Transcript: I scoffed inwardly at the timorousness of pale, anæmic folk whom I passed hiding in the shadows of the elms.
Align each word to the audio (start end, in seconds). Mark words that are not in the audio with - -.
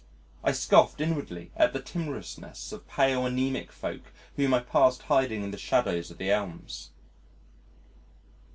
I 0.43 0.51
scoffed 0.51 0.99
inwardly 0.99 1.51
at 1.55 1.73
the 1.73 1.79
timorousness 1.79 2.71
of 2.71 2.87
pale, 2.87 3.21
anæmic 3.21 3.69
folk 3.71 4.01
whom 4.35 4.51
I 4.51 4.61
passed 4.61 5.03
hiding 5.03 5.43
in 5.43 5.51
the 5.51 5.59
shadows 5.59 6.09
of 6.09 6.17
the 6.17 6.31
elms. 6.31 6.89